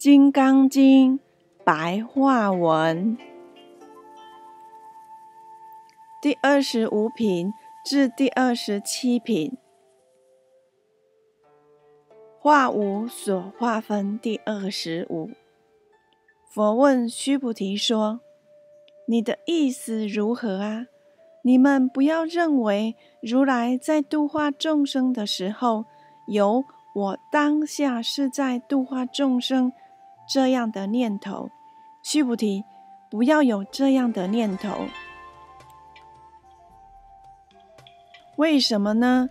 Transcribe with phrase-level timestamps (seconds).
[0.00, 1.18] 金刚经》
[1.62, 3.18] 白话文
[6.22, 7.52] 第二十五品
[7.84, 9.58] 至第二十七品，
[12.38, 15.28] 化无所化分第二十五。
[16.48, 18.20] 佛问须菩提说
[19.06, 20.86] ：“你的意思如何啊？
[21.44, 25.84] 你们不要认为如来在度化众生的时候，
[26.26, 29.70] 有我当下是在度化众生
[30.32, 31.50] 这样的念头。
[32.02, 32.64] 须菩提，
[33.10, 34.86] 不要有这样的念头。
[38.36, 39.28] 为什么呢？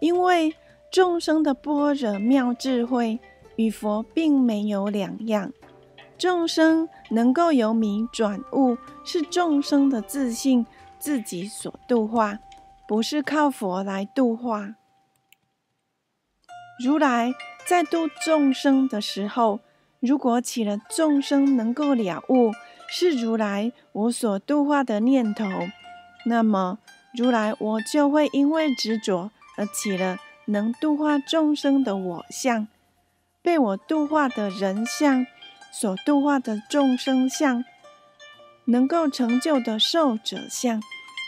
[0.00, 0.54] 因为
[0.90, 3.20] 众生的般若妙智慧
[3.56, 5.52] 与佛并没有两样。”
[6.18, 10.66] 众生能够由迷转悟，是众生的自信
[10.98, 12.40] 自己所度化，
[12.88, 14.74] 不是靠佛来度化。
[16.84, 17.32] 如来
[17.68, 19.60] 在度众生的时候，
[20.00, 22.52] 如果起了众生能够了悟
[22.88, 25.46] 是如来我所度化的念头，
[26.24, 26.78] 那么
[27.14, 32.68] 如来我就会因为执着而起了能度化众生的我相，
[33.42, 35.26] 被我度化的人相。
[35.70, 37.62] 所度化的众生相，
[38.64, 40.80] 能够成就的受者相，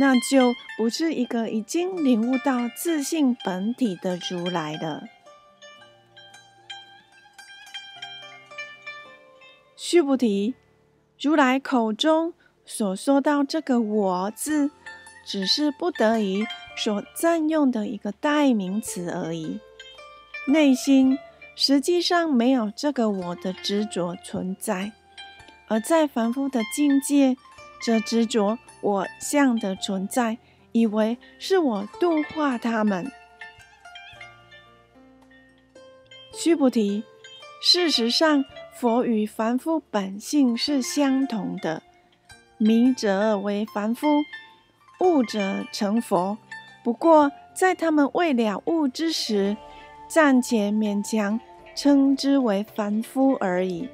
[0.00, 5.02] 那就不是一个已经领悟到自性本体的如来了。
[9.80, 10.56] 须菩提，
[11.20, 12.34] 如来口中
[12.66, 14.72] 所说到这个“我”字，
[15.24, 16.44] 只是不得已
[16.76, 19.60] 所占用的一个代名词而已，
[20.48, 21.16] 内心。
[21.54, 24.92] 实际上没有这个我的执着存在，
[25.68, 27.36] 而在凡夫的境界，
[27.80, 30.38] 则执着我相的存在，
[30.72, 33.10] 以为是我度化他们。
[36.32, 37.02] 须菩提，
[37.60, 38.44] 事实上，
[38.80, 41.82] 佛与凡夫本性是相同的，
[42.58, 44.06] 迷者为凡夫，
[45.00, 46.38] 悟者成佛。
[46.84, 49.56] 不过，在他们未了悟之时，
[50.08, 51.40] 暂且勉强。
[51.74, 53.88] 称之为凡夫而已。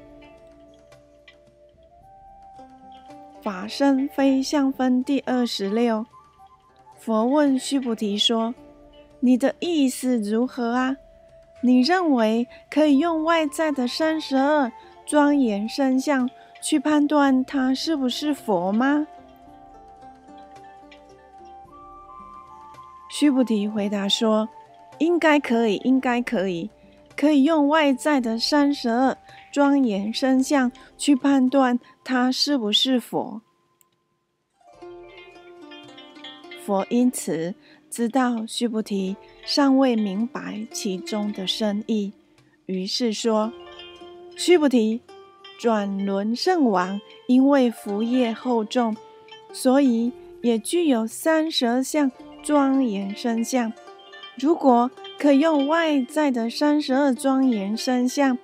[3.43, 6.07] 法身非相分第二十六。
[6.97, 8.55] 佛问须菩提说
[9.21, 10.97] ：“你的意思如何啊？
[11.65, 14.71] 你认为可以用外在的三十二
[15.07, 16.29] 庄严身相
[16.61, 19.07] 去判断他是不是佛吗？”
[23.09, 24.47] 须菩提回答说
[25.01, 26.69] ：“应该可以，应该可以。”
[27.17, 29.17] 可以用外在的三十二
[29.53, 33.41] 庄严身相去判断他是不是佛。
[36.65, 37.55] 佛因此
[37.95, 42.13] 知道须菩提尚未明白其中的深意，
[42.67, 43.53] 于是说
[44.37, 45.01] ：“须菩提，
[45.61, 48.97] 转轮圣王因为福业厚重，
[49.53, 50.11] 所以
[50.43, 52.11] 也具有三十二相
[52.43, 53.73] 庄严身相。
[54.37, 58.37] 如果……”可用外在的三十二庄严身相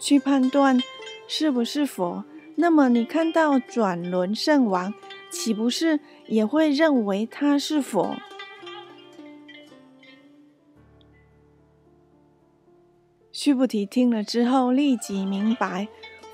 [0.00, 0.82] 去判断
[1.28, 2.24] 是不是佛，
[2.56, 4.92] 那么你看到转轮圣王，
[5.30, 8.16] 岂不是也会认为他是佛？
[13.44, 15.86] 须菩提听了之后，立即明白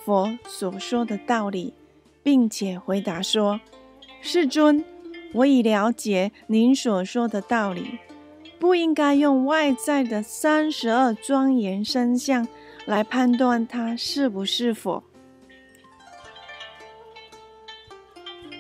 [0.04, 1.74] 佛所说的道理，
[2.22, 3.60] 并且回答说
[4.22, 4.84] ：“世尊，
[5.32, 7.98] 我已了解您所说的道理。”
[8.60, 12.46] 不应该用外在的三十二庄严身相
[12.86, 15.02] 来判断他是不是佛。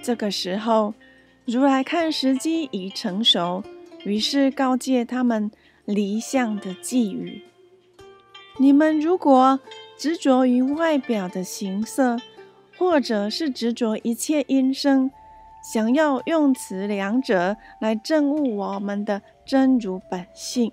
[0.02, 0.94] 这个时候，
[1.44, 3.62] 如来看时机已成熟，
[4.04, 5.52] 于是告诫他们
[5.84, 7.44] 离相的寄语：
[8.60, 9.58] 你们如果
[9.96, 12.18] 执着于外表的形色，
[12.76, 15.10] 或者是执着一切音声，
[15.72, 19.22] 想要用此两者来证悟我们的。
[19.46, 20.70] 真如本性，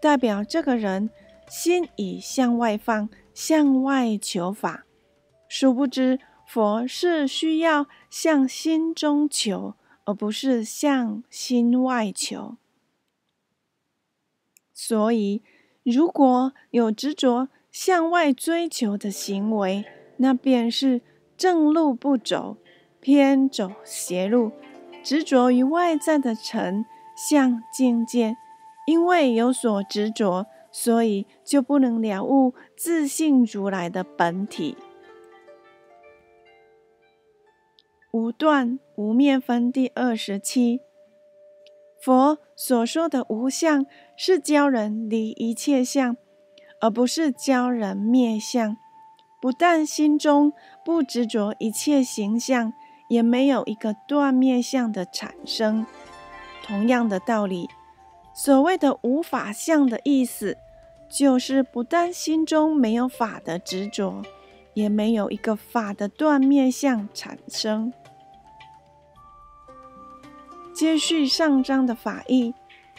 [0.00, 1.10] 代表这个人
[1.48, 4.86] 心已向外放，向外求法。
[5.48, 12.56] 殊不知，佛是需要向心中求，而不是向心外求。
[14.72, 15.42] 所以，
[15.84, 19.84] 如果有执着向外追求的行为，
[20.16, 21.02] 那便是
[21.36, 22.56] 正路不走，
[23.00, 24.52] 偏走邪路，
[25.02, 26.84] 执着于外在的尘。
[27.16, 28.36] 相境界，
[28.88, 34.76] 因为有所执着，所以就不能了悟自信如来的本体。
[38.10, 40.80] 无断无灭分第二十七，
[42.04, 46.18] 佛所说的无相，是教人离一切相，
[46.78, 48.76] 而不是教人灭相。
[49.40, 50.52] 不但心中
[50.84, 52.74] 不执着一切形象，
[53.08, 55.86] 也没有一个断灭相的产生。
[56.62, 57.70] 同样的道理，
[58.34, 60.58] 所谓的无法相的意思，
[61.08, 64.20] 就是不但心中没有法的执着，
[64.74, 67.94] 也没有一个法的断灭相产生。
[70.74, 72.52] 接续上章的法义，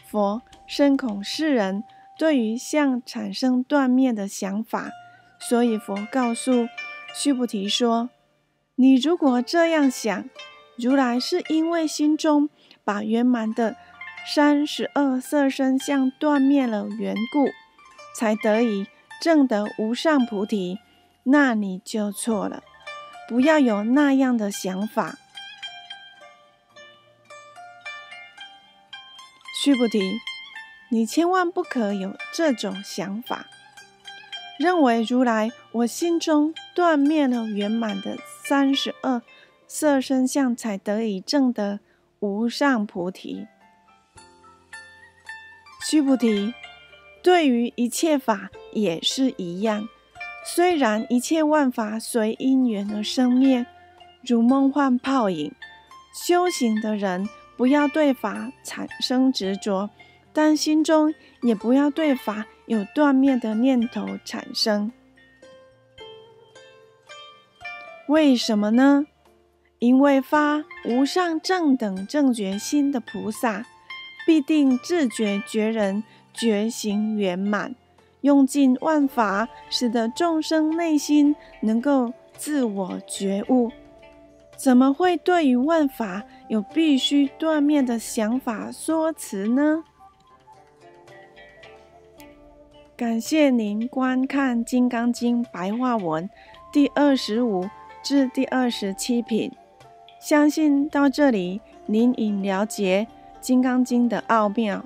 [0.08, 1.84] 佛深恐世人
[2.18, 4.92] 对于相产生断灭的想法。
[5.38, 6.70] 所以佛告诉
[7.14, 8.10] 须菩提说
[8.76, 10.30] ：“你如果这样想，
[10.78, 12.50] 如来是因为心中
[12.86, 13.76] 把圆满的
[14.26, 17.50] 三十二色身相断灭了缘故，
[18.18, 18.88] 才得以
[19.22, 20.80] 证得无上菩提。
[21.24, 22.64] 那你就错了，
[23.28, 25.18] 不要有那样的想法。”
[29.66, 30.22] 须菩提，
[30.90, 33.48] 你千万不可有这种想法。
[34.60, 39.24] 认为如来我心中断灭了圆满的三十二
[39.66, 41.80] 色身相，才得以证得
[42.20, 43.48] 无上菩提。
[45.90, 46.54] 须菩提，
[47.24, 49.90] 对于一切法也是一样。
[50.46, 53.66] 虽然一切万法随因缘而生灭，
[54.22, 55.52] 如梦幻泡影，
[56.14, 59.90] 修行的人不要对法产生执着，
[60.34, 62.46] 但心中也不要对法。
[62.68, 64.92] 有断灭的念头产生，
[68.08, 69.06] 为什么呢？
[69.78, 73.68] 因为发无上正等正觉心的菩萨，
[74.26, 76.04] 必定自觉觉人
[76.34, 77.76] 觉行圆满，
[78.22, 83.72] 用尽万法，使得众生内心能够自我觉悟。
[84.58, 89.84] 怎么会对于万法有必须断灭的想法说辞呢？
[92.96, 96.30] 感谢您观看《金刚经》白话文
[96.72, 97.68] 第二十五
[98.02, 99.52] 至第二十七品。
[100.22, 103.06] 相信到这里，您已了解
[103.42, 104.86] 《金刚经》的奥妙。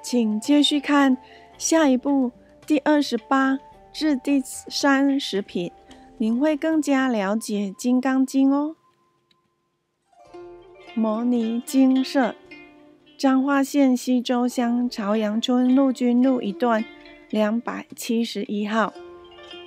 [0.00, 1.16] 请继续看
[1.58, 2.30] 下一步
[2.64, 3.58] 第二十八
[3.92, 5.72] 至第三十品，
[6.18, 8.74] 您会更加了解《金刚经》哦。
[10.94, 12.34] 摩尼经社。
[13.18, 16.84] 彰化县西周乡朝阳村陆军路一段
[17.30, 18.92] 两百七十一号。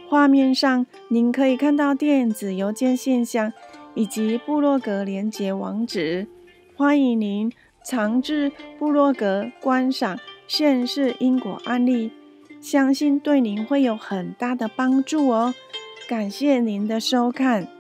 [0.08, 3.52] 画面上您可以看到电子邮件现象
[3.94, 6.28] 以及部落格连接网址，
[6.76, 7.52] 欢迎您
[7.84, 10.18] 常至部落格观赏
[10.48, 12.12] 现世因果案例，
[12.60, 15.54] 相信对您会有很大的帮助哦。
[16.10, 17.79] 感谢您的收看。